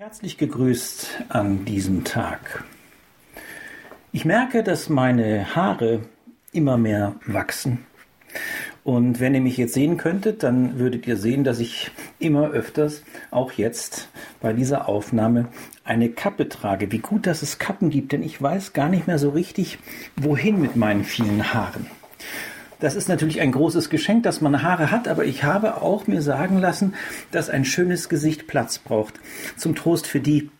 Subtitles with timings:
[0.00, 2.64] Herzlich gegrüßt an diesem Tag.
[4.12, 6.00] Ich merke, dass meine Haare
[6.52, 7.84] immer mehr wachsen.
[8.82, 13.02] Und wenn ihr mich jetzt sehen könntet, dann würdet ihr sehen, dass ich immer öfters,
[13.30, 14.08] auch jetzt
[14.40, 15.48] bei dieser Aufnahme,
[15.84, 16.90] eine Kappe trage.
[16.92, 19.78] Wie gut, dass es Kappen gibt, denn ich weiß gar nicht mehr so richtig,
[20.16, 21.84] wohin mit meinen vielen Haaren.
[22.80, 26.22] Das ist natürlich ein großes Geschenk, dass man Haare hat, aber ich habe auch mir
[26.22, 26.94] sagen lassen,
[27.30, 29.20] dass ein schönes Gesicht Platz braucht.
[29.56, 30.50] Zum Trost für die,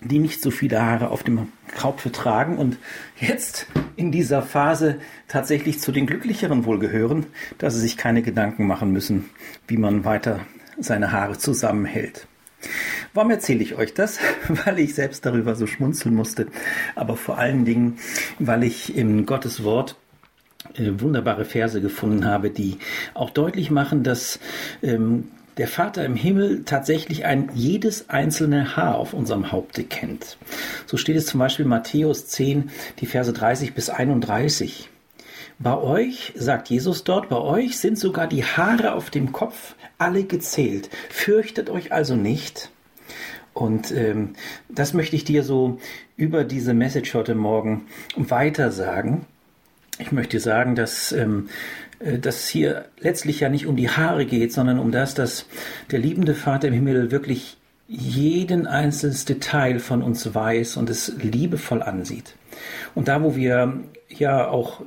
[0.00, 1.48] die nicht so viele Haare auf dem
[1.78, 2.76] Kopf tragen und
[3.20, 4.96] jetzt in dieser Phase
[5.28, 7.26] tatsächlich zu den Glücklicheren wohl gehören,
[7.58, 9.30] dass sie sich keine Gedanken machen müssen,
[9.68, 10.40] wie man weiter
[10.80, 12.26] seine Haare zusammenhält.
[13.14, 14.18] Warum erzähle ich euch das?
[14.64, 16.48] Weil ich selbst darüber so schmunzeln musste,
[16.96, 17.98] aber vor allen Dingen,
[18.38, 19.96] weil ich in Gottes Wort
[20.76, 22.78] wunderbare Verse gefunden habe, die
[23.14, 24.38] auch deutlich machen, dass
[24.82, 30.38] ähm, der Vater im Himmel tatsächlich ein jedes einzelne Haar auf unserem Haupte kennt.
[30.86, 34.88] So steht es zum Beispiel in Matthäus 10, die Verse 30 bis 31.
[35.58, 40.24] Bei euch, sagt Jesus dort, bei euch sind sogar die Haare auf dem Kopf alle
[40.24, 40.88] gezählt.
[41.10, 42.70] Fürchtet euch also nicht.
[43.52, 44.30] Und ähm,
[44.70, 45.78] das möchte ich dir so
[46.16, 49.26] über diese Message heute Morgen weiter sagen.
[50.00, 51.48] Ich möchte sagen, dass ähm,
[52.00, 55.46] äh, dass hier letztlich ja nicht um die Haare geht, sondern um das, dass
[55.90, 57.56] der liebende Vater im Himmel wirklich
[57.86, 62.34] jeden einzelnen Detail von uns weiß und es liebevoll ansieht.
[62.94, 64.82] Und da, wo wir ja auch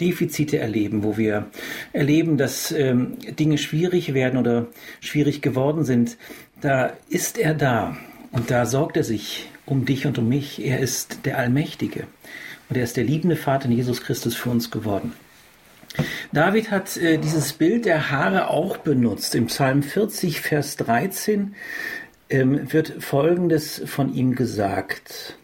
[0.00, 1.46] Defizite erleben, wo wir
[1.92, 4.66] erleben, dass ähm, Dinge schwierig werden oder
[5.00, 6.16] schwierig geworden sind,
[6.60, 7.96] da ist er da
[8.30, 10.64] und da sorgt er sich um dich und um mich.
[10.64, 12.06] Er ist der Allmächtige.
[12.68, 15.12] Und er ist der liebende Vater in Jesus Christus für uns geworden.
[16.32, 19.34] David hat äh, dieses Bild der Haare auch benutzt.
[19.34, 21.54] Im Psalm 40, Vers 13
[22.28, 25.36] ähm, wird Folgendes von ihm gesagt.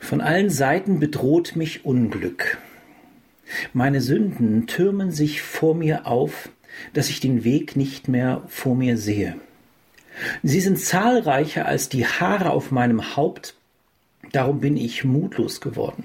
[0.00, 2.58] Von allen Seiten bedroht mich Unglück.
[3.72, 6.48] Meine Sünden türmen sich vor mir auf,
[6.92, 9.36] dass ich den Weg nicht mehr vor mir sehe.
[10.42, 13.54] Sie sind zahlreicher als die Haare auf meinem Haupt,
[14.34, 16.04] Darum bin ich mutlos geworden.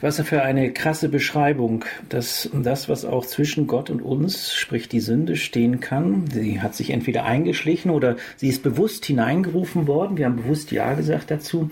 [0.00, 4.98] Was für eine krasse Beschreibung, dass das, was auch zwischen Gott und uns, sprich die
[4.98, 6.24] Sünde, stehen kann.
[6.28, 10.16] Sie hat sich entweder eingeschlichen oder sie ist bewusst hineingerufen worden.
[10.16, 11.70] Wir haben bewusst Ja gesagt dazu,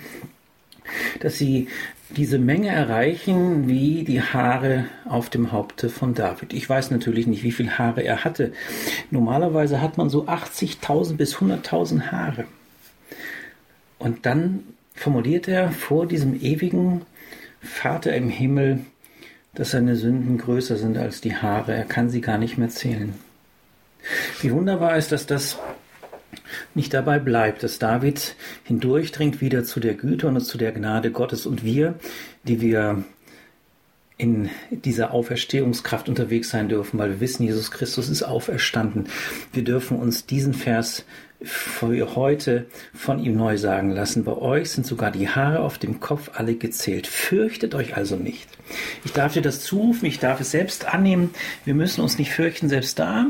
[1.19, 1.67] dass sie
[2.17, 6.53] diese Menge erreichen wie die Haare auf dem Haupte von David.
[6.53, 8.53] Ich weiß natürlich nicht, wie viele Haare er hatte.
[9.11, 12.45] Normalerweise hat man so 80.000 bis 100.000 Haare.
[14.03, 14.65] Und dann
[14.95, 17.03] formuliert er vor diesem ewigen
[17.61, 18.81] Vater im Himmel,
[19.55, 21.73] dass seine Sünden größer sind als die Haare.
[21.73, 23.15] Er kann sie gar nicht mehr zählen.
[24.41, 25.57] Wie wunderbar ist, dass das
[26.75, 31.47] nicht dabei bleibt, dass David hindurchdringt wieder zu der Güte und zu der Gnade Gottes
[31.47, 31.95] und wir,
[32.43, 33.05] die wir
[34.23, 39.07] in dieser Auferstehungskraft unterwegs sein dürfen, weil wir wissen, Jesus Christus ist auferstanden.
[39.53, 41.05] Wir dürfen uns diesen Vers
[41.43, 44.23] für heute von ihm neu sagen lassen.
[44.23, 47.09] Bei euch sind sogar die Haare auf dem Kopf alle gezählt.
[47.09, 48.47] Fürchtet euch also nicht.
[49.05, 51.31] Ich darf dir das zurufen, ich darf es selbst annehmen.
[51.65, 53.27] Wir müssen uns nicht fürchten, selbst da,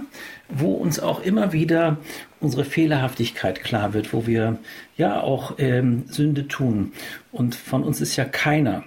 [0.51, 1.97] wo uns auch immer wieder
[2.39, 4.59] unsere Fehlerhaftigkeit klar wird, wo wir
[4.99, 6.93] ja auch ähm, Sünde tun.
[7.31, 8.85] Und von uns ist ja keiner,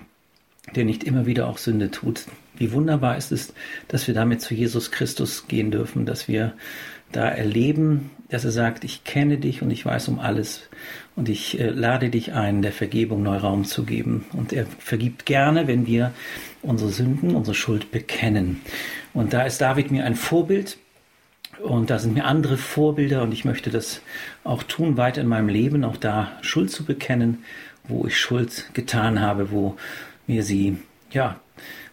[0.73, 2.25] der nicht immer wieder auch Sünde tut.
[2.57, 3.53] Wie wunderbar ist es,
[3.87, 6.53] dass wir damit zu Jesus Christus gehen dürfen, dass wir
[7.11, 10.61] da erleben, dass er sagt, ich kenne dich und ich weiß um alles
[11.15, 14.25] und ich äh, lade dich ein, der Vergebung neu Raum zu geben.
[14.33, 16.11] Und er vergibt gerne, wenn wir
[16.61, 18.61] unsere Sünden, unsere Schuld bekennen.
[19.13, 20.77] Und da ist David mir ein Vorbild.
[21.63, 24.01] Und da sind mir andere Vorbilder und ich möchte das
[24.43, 27.43] auch tun, weiter in meinem Leben, auch da Schuld zu bekennen,
[27.87, 29.77] wo ich Schuld getan habe, wo
[30.27, 30.77] mir sie,
[31.11, 31.39] ja,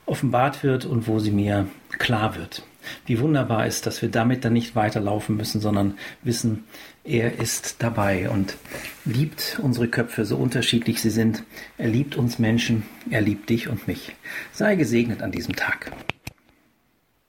[0.07, 1.67] offenbart wird und wo sie mir
[1.99, 2.63] klar wird.
[3.07, 6.65] Wie wunderbar ist, dass wir damit dann nicht weiterlaufen müssen, sondern wissen,
[7.05, 8.57] er ist dabei und
[9.05, 11.45] liebt unsere Köpfe, so unterschiedlich sie sind.
[11.79, 14.15] Er liebt uns Menschen, er liebt dich und mich.
[14.53, 15.93] Sei gesegnet an diesem Tag.